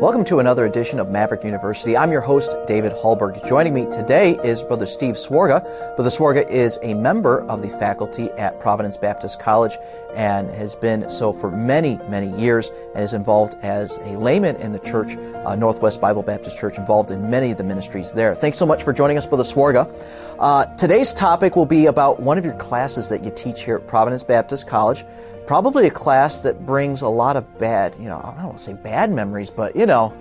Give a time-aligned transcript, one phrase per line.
[0.00, 1.96] Welcome to another edition of Maverick University.
[1.96, 3.42] I'm your host, David Hallberg.
[3.48, 5.62] Joining me today is Brother Steve Swarga.
[5.96, 9.78] Brother Swarga is a member of the faculty at Providence Baptist College
[10.14, 14.72] and has been so for many, many years and is involved as a layman in
[14.72, 15.16] the church,
[15.46, 18.34] uh, Northwest Bible Baptist Church, involved in many of the ministries there.
[18.34, 19.90] Thanks so much for joining us, Brother Swarga.
[20.38, 23.86] Uh, today's topic will be about one of your classes that you teach here at
[23.86, 25.06] Providence Baptist College
[25.46, 28.62] probably a class that brings a lot of bad, you know, I don't want to
[28.62, 30.16] say bad memories, but, you know,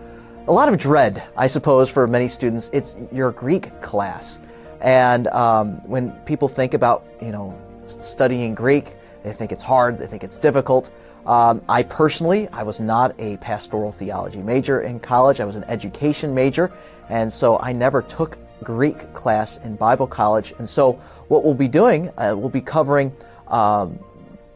[0.48, 2.70] a lot of dread, I suppose, for many students.
[2.72, 4.40] It's your Greek class.
[4.82, 10.06] And um, when people think about, you know, studying Greek, they think it's hard, they
[10.06, 10.92] think it's difficult.
[11.26, 15.40] Um, I personally, I was not a pastoral theology major in college.
[15.40, 16.72] I was an education major,
[17.10, 20.54] and so I never took Greek class in Bible college.
[20.60, 20.94] And so,
[21.30, 23.12] what we'll be doing, uh, we'll be covering
[23.48, 23.98] um,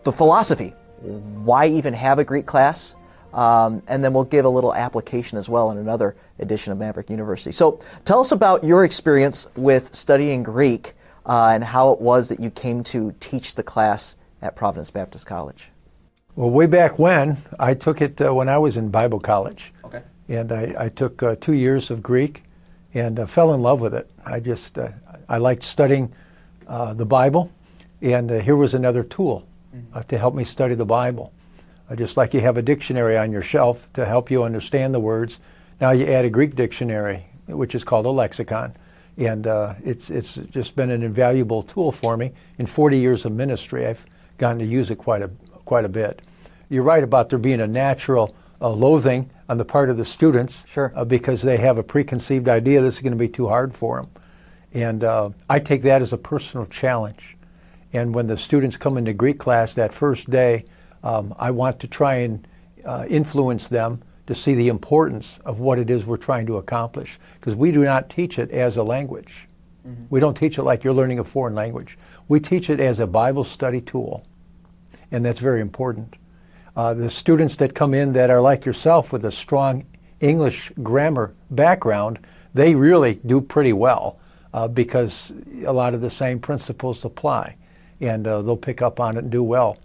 [0.09, 0.73] the philosophy.
[1.01, 2.95] Why even have a Greek class?
[3.31, 7.11] Um, and then we'll give a little application as well in another edition of Maverick
[7.11, 7.51] University.
[7.51, 10.93] So tell us about your experience with studying Greek
[11.27, 15.27] uh, and how it was that you came to teach the class at Providence Baptist
[15.27, 15.69] College.
[16.35, 19.71] Well, way back when, I took it uh, when I was in Bible college.
[19.83, 20.01] Okay.
[20.27, 22.43] And I, I took uh, two years of Greek
[22.95, 24.09] and uh, fell in love with it.
[24.25, 24.89] I just, uh,
[25.27, 26.11] I liked studying
[26.67, 27.51] uh, the Bible,
[28.01, 29.45] and here was another tool
[29.93, 31.33] uh, to help me study the Bible.
[31.89, 34.99] Uh, just like you have a dictionary on your shelf to help you understand the
[34.99, 35.39] words,
[35.81, 38.75] now you add a Greek dictionary, which is called a lexicon.
[39.17, 42.31] And uh, it's, it's just been an invaluable tool for me.
[42.57, 44.05] In 40 years of ministry, I've
[44.37, 45.29] gotten to use it quite a,
[45.65, 46.21] quite a bit.
[46.69, 50.65] You're right about there being a natural uh, loathing on the part of the students
[50.67, 50.93] sure.
[50.95, 53.97] Uh, because they have a preconceived idea this is going to be too hard for
[53.97, 54.09] them.
[54.73, 57.35] And uh, I take that as a personal challenge.
[57.91, 60.65] And when the students come into Greek class that first day,
[61.03, 62.47] um, I want to try and
[62.85, 67.19] uh, influence them to see the importance of what it is we're trying to accomplish.
[67.39, 69.47] Because we do not teach it as a language.
[69.87, 70.03] Mm-hmm.
[70.09, 71.97] We don't teach it like you're learning a foreign language.
[72.27, 74.25] We teach it as a Bible study tool.
[75.11, 76.15] And that's very important.
[76.75, 79.85] Uh, the students that come in that are like yourself with a strong
[80.19, 82.19] English grammar background,
[82.53, 84.19] they really do pretty well
[84.53, 85.33] uh, because
[85.65, 87.55] a lot of the same principles apply
[87.99, 89.77] and uh, they'll pick up on it and do well.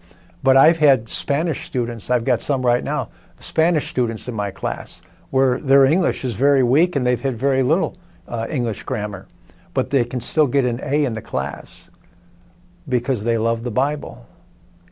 [0.43, 3.09] But I've had Spanish students, I've got some right now,
[3.41, 7.63] Spanish students in my class, where their English is very weak and they've had very
[7.63, 7.97] little
[8.29, 9.27] uh, English grammar,
[9.73, 11.89] but they can still get an A in the class
[12.89, 14.27] because they love the Bible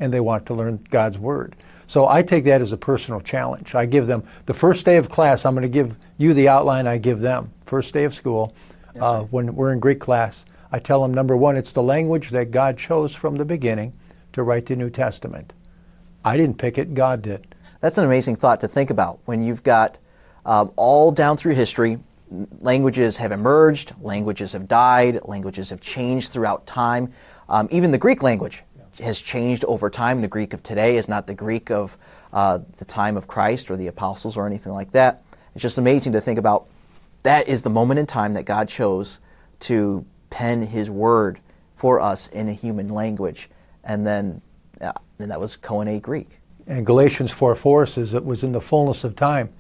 [0.01, 1.55] and they want to learn God's Word.
[1.87, 3.75] So I take that as a personal challenge.
[3.75, 6.87] I give them the first day of class, I'm going to give you the outline
[6.87, 7.53] I give them.
[7.67, 8.55] First day of school,
[8.95, 12.31] yes, uh, when we're in Greek class, I tell them number one, it's the language
[12.31, 13.93] that God chose from the beginning
[14.33, 15.53] to write the New Testament.
[16.25, 17.55] I didn't pick it, God did.
[17.81, 19.99] That's an amazing thought to think about when you've got
[20.47, 21.99] um, all down through history,
[22.61, 27.13] languages have emerged, languages have died, languages have changed throughout time.
[27.49, 28.63] Um, even the Greek language
[29.03, 30.23] has changed over time.
[30.23, 31.99] The Greek of today is not the Greek of
[32.33, 35.23] uh, the time of Christ or the apostles or anything like that.
[35.55, 36.67] It's just amazing to think about
[37.25, 39.21] that is the moment in time that God chose
[39.61, 41.39] to pen his word
[41.77, 43.51] for us in a human language.
[43.85, 44.41] And then,
[44.81, 46.41] uh, and that was Koine Greek.
[46.67, 49.51] And Galatians 4 4 says it was in the fullness of time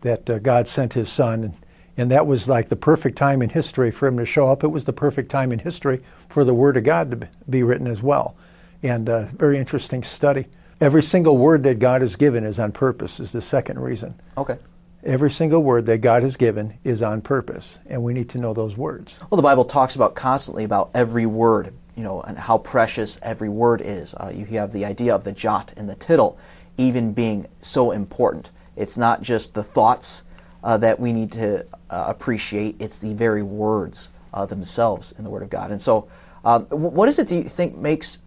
[0.00, 1.44] that uh, God sent his son.
[1.44, 1.54] And,
[1.96, 4.64] and that was like the perfect time in history for him to show up.
[4.64, 7.86] It was the perfect time in history for the Word of God to be written
[7.86, 8.34] as well.
[8.82, 10.46] And uh, very interesting study.
[10.80, 14.14] Every single word that God has given is on purpose, is the second reason.
[14.36, 14.58] Okay.
[15.04, 18.54] Every single word that God has given is on purpose, and we need to know
[18.54, 19.12] those words.
[19.28, 23.48] Well, the Bible talks about constantly about every word, you know, and how precious every
[23.48, 24.14] word is.
[24.14, 26.38] Uh, you have the idea of the jot and the tittle
[26.78, 28.50] even being so important.
[28.76, 30.22] It's not just the thoughts
[30.62, 35.30] uh, that we need to uh, appreciate, it's the very words uh, themselves in the
[35.30, 35.72] Word of God.
[35.72, 36.08] And so,
[36.44, 38.20] um, what is it do you think makes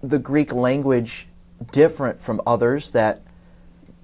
[0.00, 1.26] the Greek language
[1.72, 3.22] different from others that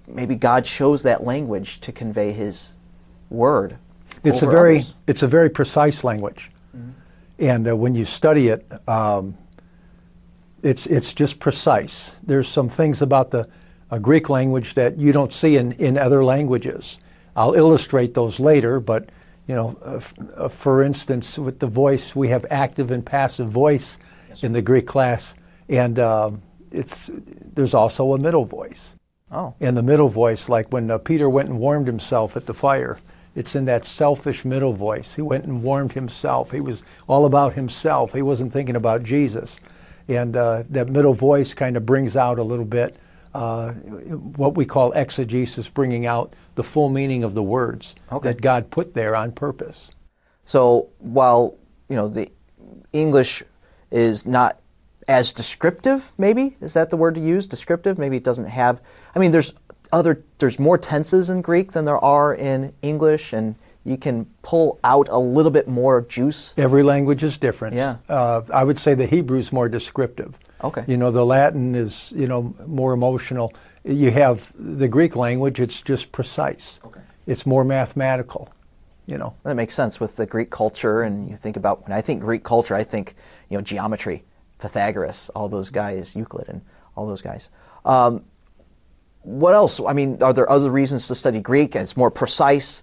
[0.06, 2.74] maybe God chose that language to convey His
[3.30, 3.78] word.
[4.24, 4.94] It's a very others.
[5.06, 6.90] it's a very precise language, mm-hmm.
[7.38, 9.36] and uh, when you study it, um,
[10.62, 12.12] it's it's just precise.
[12.22, 13.48] There's some things about the
[13.90, 16.98] uh, Greek language that you don't see in, in other languages.
[17.36, 19.10] I'll illustrate those later, but
[19.46, 23.48] you know, uh, f- uh, for instance, with the voice, we have active and passive
[23.48, 23.98] voice
[24.28, 25.34] yes, in the Greek class,
[25.68, 26.42] and um,
[26.72, 27.10] it's
[27.54, 28.95] there's also a middle voice.
[29.30, 29.54] Oh.
[29.58, 32.98] In the middle voice, like when uh, Peter went and warmed himself at the fire,
[33.34, 35.14] it's in that selfish middle voice.
[35.14, 36.52] He went and warmed himself.
[36.52, 38.12] He was all about himself.
[38.12, 39.58] He wasn't thinking about Jesus.
[40.08, 42.96] And uh, that middle voice kind of brings out a little bit
[43.34, 48.30] uh, what we call exegesis, bringing out the full meaning of the words Okay.
[48.30, 49.88] that God put there on purpose.
[50.44, 51.56] So while
[51.88, 52.30] you know the
[52.92, 53.42] English
[53.90, 54.60] is not
[55.08, 57.46] as descriptive, maybe is that the word to use?
[57.46, 57.98] Descriptive.
[57.98, 58.80] Maybe it doesn't have.
[59.14, 59.54] I mean, there's
[59.92, 60.22] other.
[60.38, 65.08] There's more tenses in Greek than there are in English, and you can pull out
[65.08, 66.52] a little bit more juice.
[66.56, 67.76] Every language is different.
[67.76, 67.98] Yeah.
[68.08, 70.36] Uh, I would say the Hebrew is more descriptive.
[70.62, 70.84] Okay.
[70.88, 73.54] You know, the Latin is, you know, more emotional.
[73.84, 76.80] You have the Greek language, it's just precise.
[76.84, 77.00] Okay.
[77.26, 78.48] It's more mathematical,
[79.06, 79.34] you know.
[79.44, 82.42] That makes sense with the Greek culture, and you think about when I think Greek
[82.42, 83.14] culture, I think
[83.48, 84.24] you know geometry,
[84.58, 86.62] Pythagoras, all those guys, Euclid, and
[86.94, 87.50] all those guys.
[87.84, 88.24] Um,
[89.22, 89.80] what else?
[89.80, 91.74] I mean, are there other reasons to study Greek?
[91.74, 92.82] It's more precise.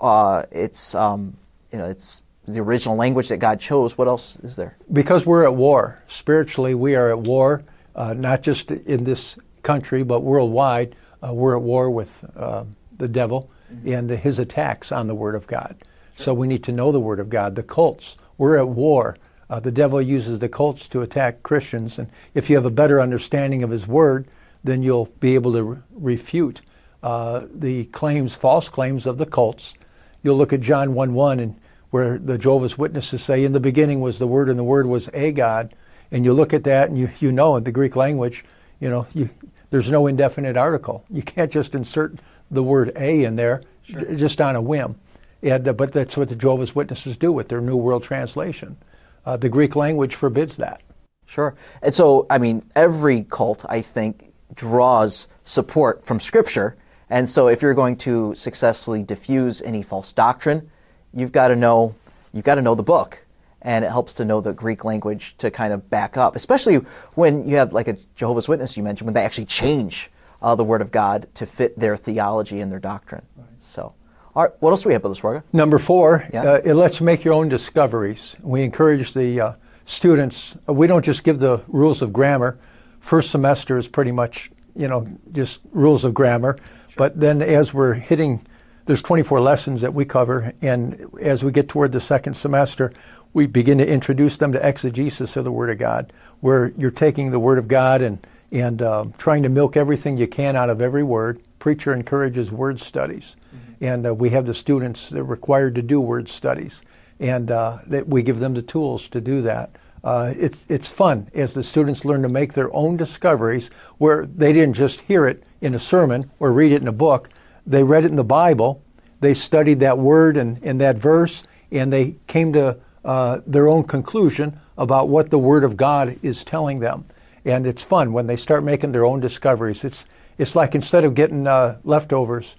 [0.00, 1.36] Uh, it's um,
[1.70, 3.96] you know, it's the original language that God chose.
[3.96, 4.76] What else is there?
[4.92, 6.02] Because we're at war.
[6.08, 7.62] Spiritually, we are at war,
[7.94, 10.96] uh, not just in this country, but worldwide.
[11.22, 12.64] Uh, we're at war with uh,
[12.98, 13.50] the devil
[13.86, 15.76] and his attacks on the Word of God.
[16.16, 17.54] So we need to know the Word of God.
[17.54, 19.16] The cults, we're at war.
[19.52, 21.98] Uh, the devil uses the cults to attack Christians.
[21.98, 24.26] And if you have a better understanding of his Word,
[24.64, 26.62] then you'll be able to re- refute
[27.02, 29.74] uh, the claims, false claims of the cults.
[30.22, 31.60] You'll look at John 1 1 and
[31.90, 35.10] where the Jehovah's Witnesses say, In the beginning was the Word, and the Word was
[35.12, 35.74] a God.
[36.10, 38.46] And you look at that and you, you know in the Greek language,
[38.80, 39.28] you know, you,
[39.68, 41.04] there's no indefinite article.
[41.10, 42.20] You can't just insert
[42.50, 44.96] the word a in there j- just on a whim.
[45.42, 48.78] And, uh, but that's what the Jehovah's Witnesses do with their New World Translation.
[49.24, 50.80] Uh, the Greek language forbids that.
[51.26, 51.54] Sure.
[51.80, 56.76] And so, I mean, every cult, I think, draws support from Scripture.
[57.08, 60.70] And so, if you're going to successfully diffuse any false doctrine,
[61.14, 61.94] you've got to know
[62.32, 63.24] you've got to know the book,
[63.60, 66.76] and it helps to know the Greek language to kind of back up, especially
[67.14, 70.10] when you have like a Jehovah's Witness you mentioned when they actually change
[70.40, 73.24] uh, the Word of God to fit their theology and their doctrine.
[73.58, 73.94] So,
[74.34, 75.42] all right, what else do we have, Brother Swarga?
[75.52, 76.42] Number four, Yeah.
[76.44, 78.36] uh, it lets you make your own discoveries.
[78.42, 79.52] We encourage the uh,
[79.84, 80.56] students.
[80.68, 82.56] uh, We don't just give the rules of grammar.
[83.00, 86.56] First semester is pretty much, you know, just rules of grammar.
[86.96, 88.40] But then as we're hitting,
[88.86, 92.92] there's 24 lessons that we cover, and as we get toward the second semester,
[93.32, 97.30] we begin to introduce them to exegesis of the Word of God, where you're taking
[97.30, 98.18] the Word of God and
[98.50, 101.40] and um, trying to milk everything you can out of every word.
[101.58, 103.34] Preacher encourages word studies,
[103.82, 106.82] and uh, we have the students that are required to do word studies,
[107.18, 109.70] and uh, that we give them the tools to do that.
[110.04, 114.52] Uh, it's it's fun as the students learn to make their own discoveries, where they
[114.52, 117.28] didn't just hear it in a sermon or read it in a book.
[117.66, 118.82] They read it in the Bible.
[119.20, 123.84] They studied that word and, and that verse, and they came to uh, their own
[123.84, 127.04] conclusion about what the Word of God is telling them.
[127.44, 129.84] And it's fun when they start making their own discoveries.
[129.84, 130.04] It's
[130.38, 132.54] it's like instead of getting uh, leftovers,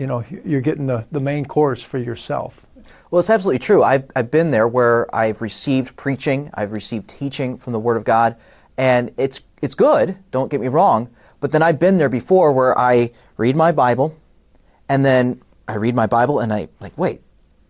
[0.00, 2.64] you know, you're getting the, the main course for yourself.
[3.10, 3.84] Well, it's absolutely true.
[3.84, 8.04] I've, I've been there where I've received preaching, I've received teaching from the Word of
[8.04, 8.36] God,
[8.78, 10.16] and it's it's good.
[10.30, 11.10] Don't get me wrong.
[11.38, 14.16] But then I've been there before where I read my Bible,
[14.88, 17.20] and then I read my Bible and I like, wait,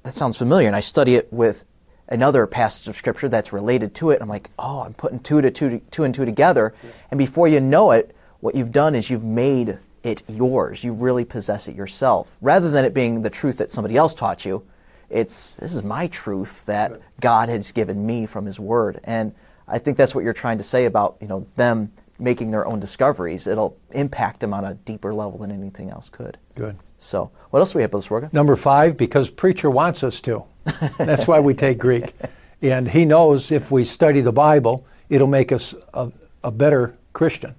[0.05, 1.65] that sounds familiar, and I study it with
[2.07, 4.23] another passage of Scripture that's related to it.
[4.23, 6.75] I'm like, oh, I'm putting two to two, two and two together,
[7.11, 10.85] and before you know it, what you've done is you've made it yours.
[10.85, 14.45] You really possess it yourself, rather than it being the truth that somebody else taught
[14.45, 14.65] you
[15.11, 19.35] it's this is my truth that God has given me from His Word, and
[19.67, 22.81] I think that's what you're trying to say about you know them making their own
[22.81, 23.47] discoveries.
[23.47, 26.39] It'll impact them on a deeper level than anything else could.
[26.55, 26.77] Good.
[26.99, 28.33] So, what else do we have, Brother Swarga?
[28.33, 30.45] Number five, because preacher wants us to.
[30.99, 32.15] That's why we take Greek.
[32.63, 36.13] And he knows if we study the Bible, it'll make us a,
[36.45, 37.55] a better Christian.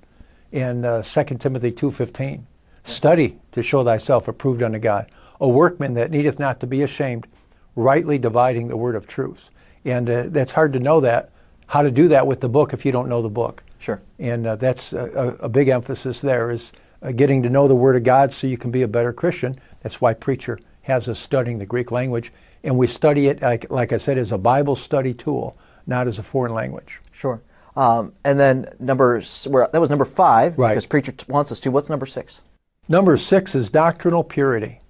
[0.52, 2.44] In uh, 2 Timothy 2.15,
[2.84, 7.28] study to show thyself approved unto God, a workman that needeth not to be ashamed,
[7.76, 9.50] rightly dividing the word of truth.
[9.86, 11.32] And uh, that's hard to know that,
[11.68, 13.64] how to do that with the book if you don't know the book.
[13.80, 14.02] Sure.
[14.20, 17.96] And uh, that's a, a big emphasis there is uh, getting to know the Word
[17.96, 19.60] of God so you can be a better Christian.
[19.82, 22.32] That's why Preacher has us studying the Greek language.
[22.64, 26.20] And we study it, like, like I said, as a Bible study tool, not as
[26.20, 27.02] a foreign language.
[27.12, 27.42] Sure.
[27.76, 30.70] Um, and then number where that was number five Right.
[30.70, 31.72] because preacher t- wants us to.
[31.72, 32.42] What's number six?
[32.90, 34.82] Number six is doctrinal purity.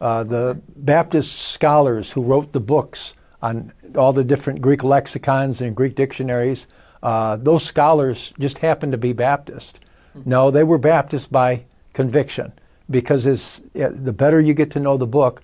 [0.00, 5.76] Uh, the Baptist scholars who wrote the books on all the different Greek lexicons and
[5.76, 6.66] Greek dictionaries,
[7.02, 9.78] uh, those scholars just happened to be Baptist.
[10.24, 12.52] No, they were Baptist by conviction
[12.90, 15.42] because it's, uh, the better you get to know the book,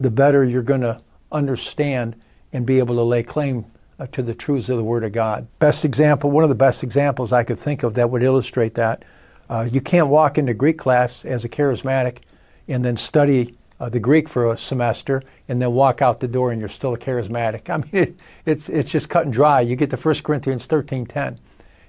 [0.00, 2.16] the better you're going to understand
[2.52, 3.64] and be able to lay claim
[4.12, 5.46] to the truths of the Word of God.
[5.58, 9.04] Best example, one of the best examples I could think of that would illustrate that,
[9.48, 12.18] Uh, you can't walk into Greek class as a charismatic
[12.66, 16.50] and then study uh, the Greek for a semester and then walk out the door
[16.50, 17.68] and you're still a charismatic.
[17.74, 19.60] I mean, it, it's, it's just cut and dry.
[19.60, 21.36] You get to 1 Corinthians 13.10.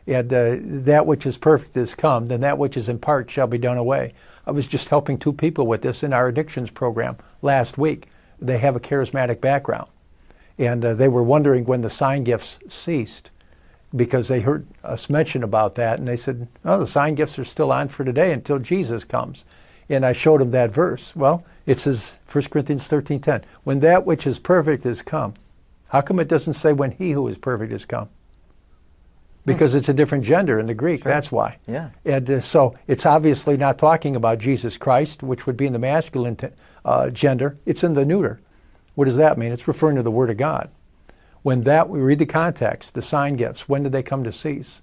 [0.08, 3.48] And uh, that which is perfect is come, then that which is in part shall
[3.48, 4.14] be done away.
[4.46, 8.08] I was just helping two people with this in our addictions program last week.
[8.40, 9.88] They have a charismatic background.
[10.58, 13.30] And uh, they were wondering when the sign gifts ceased
[13.96, 16.00] because they heard us mention about that.
[16.00, 19.44] And they said, oh, the sign gifts are still on for today until Jesus comes.
[19.90, 21.16] And I showed them that verse.
[21.16, 25.34] Well, it says 1 Corinthians 13.10, when that which is perfect is come.
[25.90, 28.10] How come it doesn't say when he who is perfect is come?
[29.46, 31.12] Because it's a different gender in the Greek, Sure.
[31.12, 31.60] that's why.
[31.68, 31.92] Yeah.
[32.04, 35.80] And uh, so it's obviously not talking about Jesus Christ, which would be in the
[35.80, 36.48] masculine t-
[36.84, 37.58] uh, gender.
[37.66, 38.42] It's in the neuter.
[38.96, 39.52] What does that mean?
[39.52, 40.70] It's referring to the Word of God.
[41.44, 44.82] When that, we read the context, the sign gifts, when did they come to cease?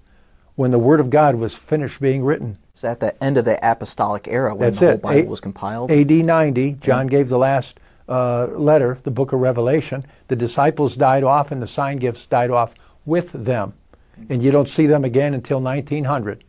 [0.55, 2.57] When the Word of God was finished being written.
[2.75, 5.01] So at the end of the apostolic era, when That's the whole it.
[5.01, 5.91] Bible A- was compiled.
[5.91, 10.05] AD 90, John gave the last uh, letter, the book of Revelation.
[10.27, 12.73] The disciples died off and the sign gifts died off
[13.05, 13.73] with them.
[14.29, 16.43] And you don't see them again until 1900,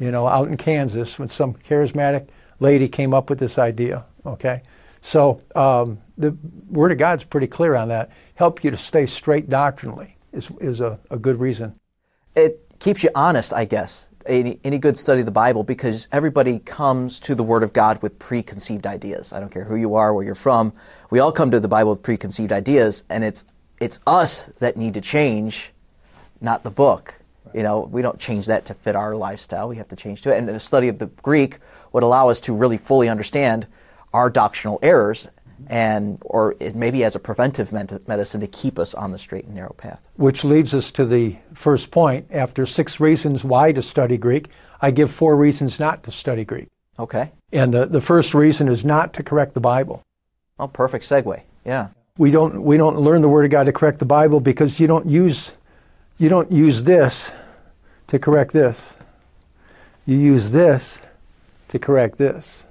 [0.00, 2.26] you know, out in Kansas when some charismatic
[2.58, 4.62] lady came up with this idea, okay?
[5.04, 6.34] So um, the
[6.70, 8.10] Word of God's pretty clear on that.
[8.36, 11.78] Help you to stay straight doctrinally is, is a, a good reason.
[12.34, 14.08] it keeps you honest, I guess.
[14.26, 18.00] Any, any good study of the Bible because everybody comes to the Word of God
[18.00, 19.34] with preconceived ideas.
[19.34, 20.72] I don't care who you are, where you're from.
[21.10, 23.44] We all come to the Bible with preconceived ideas, and it's
[23.82, 25.74] it's us that need to change,
[26.40, 27.14] not the book.
[27.52, 29.68] You know, we don't change that to fit our lifestyle.
[29.68, 30.38] We have to change to it.
[30.38, 31.58] And a study of the Greek
[31.92, 33.66] would allow us to really fully understand
[34.14, 35.28] our doctrinal errors,
[35.66, 39.44] and or it maybe as a preventive med- medicine to keep us on the straight
[39.44, 40.08] and narrow path.
[40.16, 42.26] Which leads us to the first point.
[42.30, 44.48] After six reasons why to study Greek,
[44.80, 46.68] I give four reasons not to study Greek.
[46.98, 47.32] Okay.
[47.52, 50.02] And the, the first reason is not to correct the Bible.
[50.58, 51.42] Oh, perfect segue.
[51.64, 51.88] Yeah.
[52.16, 54.86] We don't, we don't learn the Word of God to correct the Bible because you
[54.86, 55.54] don't use,
[56.18, 57.32] you don't use this
[58.06, 58.94] to correct this.
[60.06, 61.00] You use this
[61.68, 62.64] to correct this.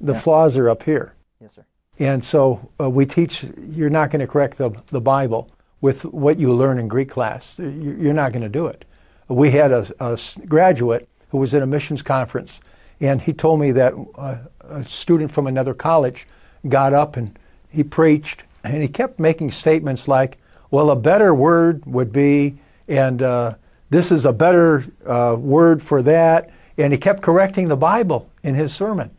[0.00, 0.18] The Yeah.
[0.20, 1.14] flaws are up here.
[1.40, 1.64] Yes, sir.
[1.98, 5.50] And so uh, we teach you're not going to correct the, the Bible
[5.80, 7.58] with what you learn in Greek class.
[7.58, 8.84] You- You're not going to do it.
[9.28, 12.60] We had a, a, graduate who was at a missions conference,
[13.00, 16.26] and he told me that uh, a student from another college
[16.68, 17.38] got up and
[17.68, 20.38] he preached, and he kept making statements like,
[20.70, 23.54] well, a better word would be, and uh,
[23.90, 26.50] this is a better uh, word for that.
[26.78, 29.10] And he kept correcting the Bible in his sermon.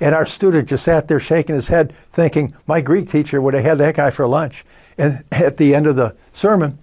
[0.00, 3.64] And our student just sat there shaking his head, thinking, my Greek teacher would have
[3.64, 4.64] had that guy for lunch.
[4.96, 6.78] And at the end of the sermon,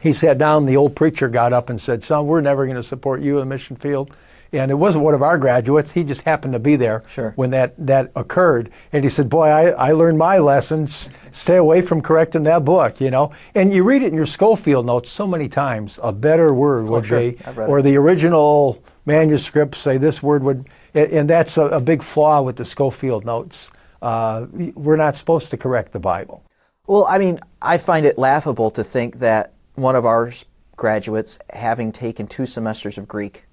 [0.00, 2.82] he sat down, the old preacher got up and said, Son, we're never going to
[2.82, 4.10] support you in the mission field.
[4.50, 5.92] And it wasn't one of our graduates.
[5.92, 7.32] He just happened to be there Sure.
[7.36, 8.70] when that, that occurred.
[8.92, 11.10] And he said, Boy, I, I learned my lessons.
[11.32, 13.30] Stay away from correcting that book, you know.
[13.54, 16.00] And you read it in your Scofield notes so many times.
[16.02, 17.32] A better word would Oh, sure.
[17.32, 20.66] be, or the original manuscripts say this word would,
[20.98, 23.70] and and that's a, a big flaw with the Scofield notes.
[24.00, 26.44] Uh, we're not supposed to correct the Bible.
[26.86, 30.32] Well, I mean, I find it laughable to think that one of our
[30.76, 33.46] graduates, having taken two semesters of Greek,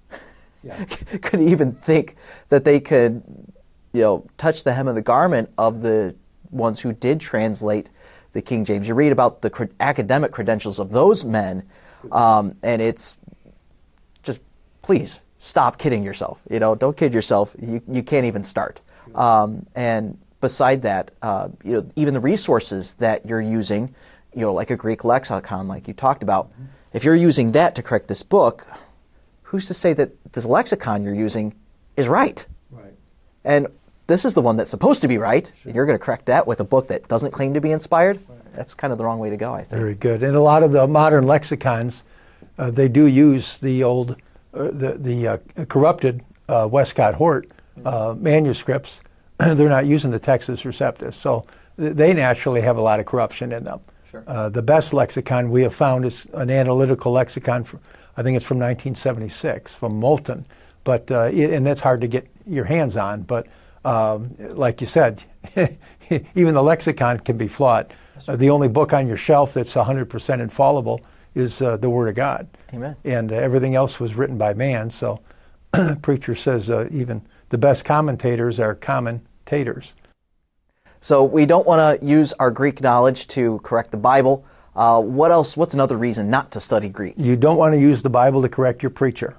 [1.21, 2.15] could even think
[2.49, 3.23] that they could,
[3.93, 6.15] you know, touch the hem of the garment of the
[6.49, 7.89] ones who did translate
[8.31, 8.87] the King James.
[8.87, 11.63] You read about the cre- academic credentials of those men,
[12.11, 13.17] um, and it's
[14.23, 14.41] just
[14.81, 16.41] please stop kidding yourself.
[16.49, 17.55] You know, don't kid yourself.
[17.61, 18.81] You you can't even start.
[19.13, 23.93] Um, and beside that, uh, you know, even the resources that you're using,
[24.33, 26.51] you know, like a Greek lexicon, like you talked about,
[26.91, 28.67] if you're using that to correct this book,
[29.43, 31.55] who's to say that this lexicon you're using
[31.95, 32.45] is right?
[32.71, 32.93] Right.
[33.43, 33.67] And
[34.07, 35.49] this is the one that's supposed to be right.
[35.63, 38.19] And you're going to correct that with a book that doesn't claim to be inspired.
[38.53, 39.79] That's kind of the wrong way to go, I think.
[39.79, 40.23] Very good.
[40.23, 42.03] And a lot of the modern lexicons,
[42.57, 44.15] uh, they do use the old,
[44.55, 45.37] the, the uh,
[45.69, 47.49] corrupted uh, Westcott Hort
[47.85, 49.01] uh, manuscripts.
[49.37, 51.13] They're not using the Textus Receptus.
[51.13, 51.45] So
[51.77, 53.79] th- they naturally have a lot of corruption in them.
[54.09, 54.23] Sure.
[54.27, 57.79] Uh, the best lexicon we have found is an analytical lexicon, for,
[58.15, 60.45] I think it's from 1976, from Moulton.
[60.83, 63.23] But, uh, i- and that's hard to get your hands on.
[63.23, 63.47] But
[63.83, 65.23] um, like you said,
[66.35, 67.93] even the lexicon can be flawed.
[68.27, 71.01] Uh, the only book on your shelf that's 100% infallible
[71.35, 72.47] is uh, the Word of God.
[72.73, 72.95] Amen.
[73.03, 74.89] And uh, everything else was written by man.
[74.89, 75.19] So,
[76.01, 79.93] preacher says uh, even the best commentators are commentators.
[81.01, 84.43] So we don't want to use our Greek knowledge to correct the Bible.
[84.75, 85.55] Uh, what else?
[85.55, 87.13] What's another reason not to study Greek?
[87.17, 89.35] You don't want to use the Bible to correct your preacher.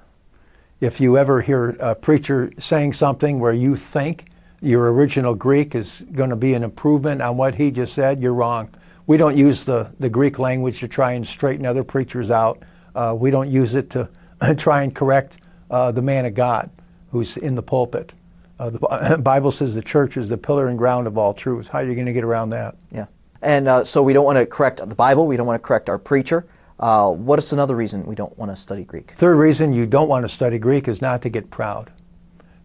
[0.79, 4.27] if you ever hear a preacher saying something where you think
[4.61, 8.33] your original Greek is going to be an improvement on what he just said, you're
[8.33, 8.69] wrong.
[9.07, 12.61] We don't use the, the Greek language to try and straighten other preachers out.
[12.93, 14.09] Uh, we don't use it to
[14.57, 15.37] try and correct
[15.71, 16.69] uh, the man of God
[17.11, 18.13] who's in the pulpit.
[18.59, 21.69] Uh, the Bible says the church is the pillar and ground of all truth.
[21.69, 22.75] How are you going to get around that?
[22.91, 23.05] Yeah.
[23.41, 25.27] And uh, so we don't want to correct the Bible.
[25.27, 26.45] We don't want to correct our preacher.
[26.79, 29.11] Uh, what is another reason we don't want to study Greek?
[29.11, 31.91] Third reason you don't want to study Greek is not to get proud,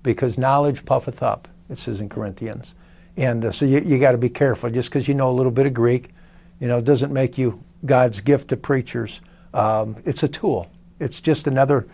[0.02, 1.48] because knowledge puffeth up.
[1.70, 2.74] It says in Corinthians,
[3.16, 4.68] and uh, so you, you got to be careful.
[4.68, 6.10] Just because you know a little bit of Greek,
[6.62, 9.20] you know, it doesn't make you God's gift to preachers.
[9.52, 10.70] Um, it's a tool.
[11.00, 11.88] It's just another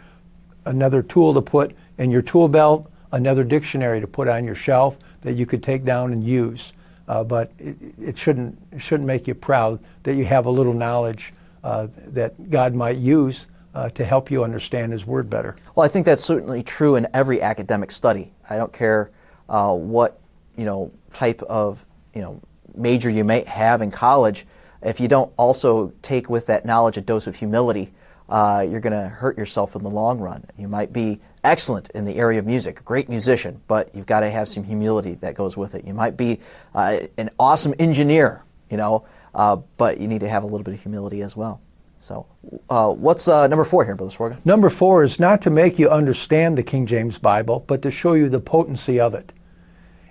[0.67, 4.99] another tool to put in your tool belt, another dictionary to put on your shelf
[5.23, 6.75] that you could take down and use.
[7.09, 10.75] Uh, but it, it, shouldn't it shouldn't make you proud that you have a little
[10.75, 11.33] knowledge
[11.65, 15.57] uh, that God might use uh, to help you understand His Word better.
[15.77, 18.33] Well, I think that's certainly true in every academic study.
[18.51, 19.13] I don't care
[19.49, 20.21] uh, what
[20.59, 22.43] you know type of you know
[22.75, 24.45] major you may have in college.
[24.83, 27.93] If you don't also take with that knowledge a dose of humility,
[28.29, 30.45] uh, you're going to hurt yourself in the long run.
[30.59, 34.31] You might be excellent in the area of music, great musician, but you've got to
[34.31, 35.85] have some humility that goes with it.
[35.85, 36.41] You might be
[36.75, 40.75] uh, an awesome engineer, you know, uh, but you need to have a little bit
[40.75, 41.61] of humility as well.
[42.01, 42.27] So,
[42.71, 44.45] uh, what's uh, number four here, Brother Swarga?
[44.45, 48.13] Number four is not to make you understand the King James Bible, but to show
[48.13, 49.33] you the potency of it.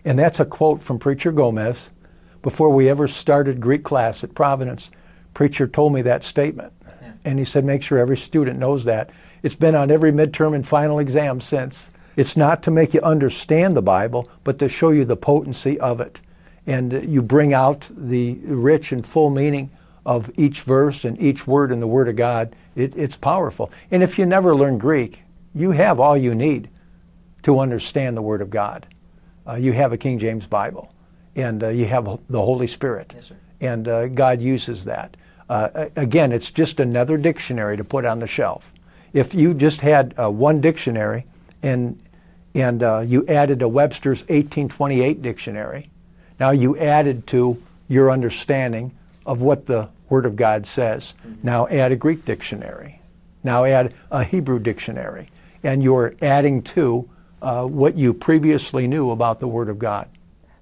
[0.04, 1.90] And that's a quote from Preacher Gomez.
[2.48, 4.90] Before we ever started Greek class at Providence,
[5.34, 6.72] Preacher told me that statement.
[7.26, 9.10] And he said, make sure every student knows that.
[9.44, 11.90] It's been on every midterm and final exam since.
[12.16, 16.00] It's not to make you understand the Bible, but to show you the potency of
[16.00, 16.22] it.
[16.66, 19.70] And you bring out the rich and full meaning
[20.06, 22.56] of each verse and each word in the Word of God.
[22.78, 23.70] It, it's powerful.
[23.92, 25.24] And if you never learn Greek,
[25.54, 26.70] you have all you need
[27.44, 28.88] to understand the Word of God.
[29.46, 30.94] Uh, you have a King James Bible,
[31.38, 33.14] and uh, you have the Holy Spirit.
[33.16, 35.16] Yes, and uh, God uses that.
[35.50, 38.74] Uh, again, it's just another dictionary to put on the shelf.
[39.14, 41.26] If you just had uh, one dictionary
[41.64, 42.02] and
[42.54, 45.92] and uh, you added a Webster's 1828 dictionary,
[46.40, 51.14] now you added to your understanding of what the Word of God says.
[51.20, 51.46] Mm-hmm.
[51.46, 53.00] Now add a Greek dictionary.
[53.44, 55.30] Now add a Hebrew dictionary,
[55.62, 57.08] and you're adding to
[57.42, 60.10] uh, what you previously knew about the Word of God.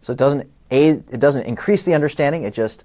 [0.01, 2.43] So it doesn't aid, it doesn't increase the understanding.
[2.43, 2.83] It just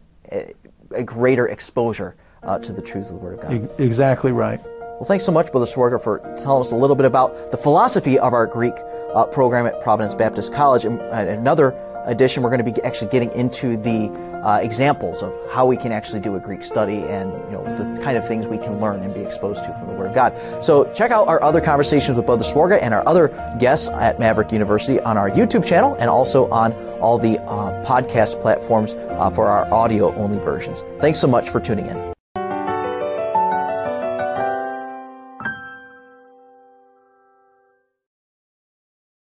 [0.93, 3.81] a greater exposure uh, to the truths of the Word of God.
[3.81, 4.61] Exactly right.
[4.65, 8.19] Well, thanks so much, Brother Swarga, for telling us a little bit about the philosophy
[8.19, 8.75] of our Greek
[9.15, 10.85] uh, program at Providence Baptist College.
[10.85, 14.09] And, another edition, we're going to be actually getting into the
[14.43, 18.01] uh, examples of how we can actually do a Greek study and you know the
[18.01, 20.35] kind of things we can learn and be exposed to from the Word of God.
[20.65, 24.53] So check out our other conversations with Brother Swarga and our other guests at Maverick
[24.53, 29.47] University on our YouTube channel and also on all the uh, podcast platforms uh, for
[29.47, 30.85] our audio only versions.
[31.01, 32.10] Thanks so much for tuning in.